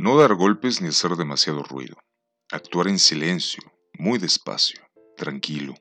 [0.00, 1.96] No dar golpes ni hacer demasiado ruido.
[2.52, 3.60] Actuar en silencio,
[3.94, 4.80] muy despacio,
[5.16, 5.74] tranquilo.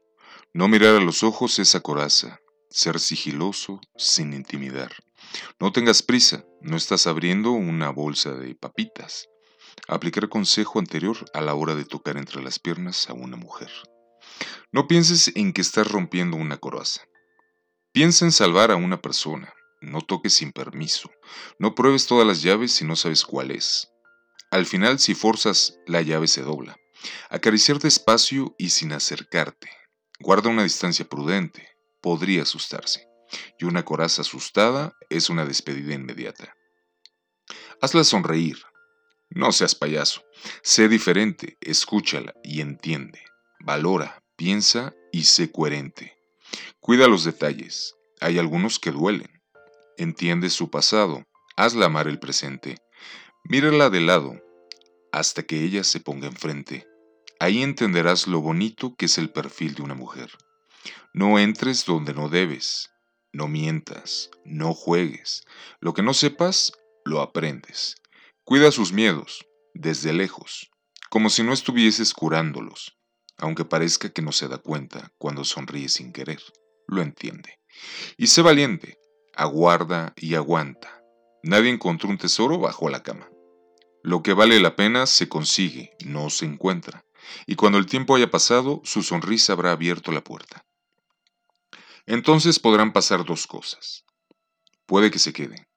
[0.55, 2.39] No mirar a los ojos esa coraza.
[2.71, 4.91] Ser sigiloso, sin intimidar.
[5.59, 9.27] No tengas prisa, no estás abriendo una bolsa de papitas.
[9.87, 13.69] Aplicar consejo anterior a la hora de tocar entre las piernas a una mujer.
[14.71, 17.01] No pienses en que estás rompiendo una coraza.
[17.91, 19.53] Piensa en salvar a una persona.
[19.79, 21.11] No toques sin permiso.
[21.59, 23.91] No pruebes todas las llaves si no sabes cuál es.
[24.51, 26.77] Al final, si forzas, la llave se dobla.
[27.29, 29.69] Acariciar despacio y sin acercarte.
[30.19, 31.69] Guarda una distancia prudente.
[32.01, 33.07] Podría asustarse.
[33.59, 36.55] Y una coraza asustada es una despedida inmediata.
[37.81, 38.57] Hazla sonreír.
[39.29, 40.23] No seas payaso.
[40.63, 43.21] Sé diferente, escúchala y entiende.
[43.59, 46.17] Valora, piensa y sé coherente.
[46.79, 47.95] Cuida los detalles.
[48.21, 49.41] Hay algunos que duelen.
[49.97, 51.23] Entiende su pasado.
[51.57, 52.77] Hazla amar el presente.
[53.49, 54.41] Mírala de lado
[55.13, 56.85] hasta que ella se ponga enfrente.
[57.39, 60.31] Ahí entenderás lo bonito que es el perfil de una mujer.
[61.13, 62.89] No entres donde no debes.
[63.31, 64.29] No mientas.
[64.43, 65.45] No juegues.
[65.79, 66.73] Lo que no sepas,
[67.05, 67.95] lo aprendes.
[68.43, 70.69] Cuida sus miedos, desde lejos,
[71.09, 72.97] como si no estuvieses curándolos,
[73.37, 76.41] aunque parezca que no se da cuenta cuando sonríe sin querer.
[76.85, 77.59] Lo entiende.
[78.17, 78.97] Y sé valiente,
[79.33, 81.01] aguarda y aguanta.
[81.43, 83.29] Nadie encontró un tesoro bajo la cama.
[84.07, 87.03] Lo que vale la pena se consigue, no se encuentra,
[87.45, 90.65] y cuando el tiempo haya pasado, su sonrisa habrá abierto la puerta.
[92.05, 94.05] Entonces podrán pasar dos cosas.
[94.85, 95.67] Puede que se quede,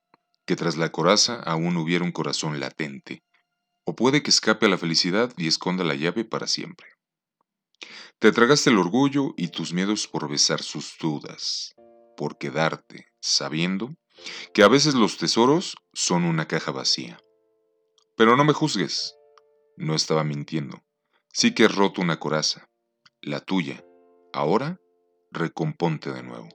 [0.47, 3.25] que tras la coraza aún hubiera un corazón latente,
[3.85, 6.87] o puede que escape a la felicidad y esconda la llave para siempre.
[8.21, 11.75] Te tragaste el orgullo y tus miedos por besar sus dudas,
[12.17, 13.93] por quedarte, sabiendo
[14.55, 17.19] que a veces los tesoros son una caja vacía.
[18.21, 19.17] Pero no me juzgues,
[19.79, 20.83] no estaba mintiendo.
[21.33, 22.69] Sí que he roto una coraza,
[23.23, 23.83] la tuya.
[24.35, 24.79] Ahora,
[25.31, 26.51] recomponte de nuevo.